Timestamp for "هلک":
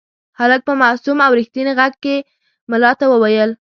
0.39-0.61